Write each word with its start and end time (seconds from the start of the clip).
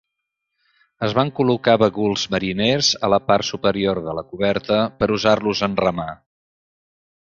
Es 1.07 1.11
van 1.17 1.29
col·locar 1.39 1.75
baguls 1.81 2.23
mariners 2.35 2.89
a 3.09 3.11
la 3.15 3.19
part 3.27 3.49
superior 3.49 4.01
de 4.09 4.17
la 4.21 4.27
coberta 4.33 4.81
per 5.03 5.11
usar-los 5.19 5.63
en 5.69 5.77
remar. 5.87 6.09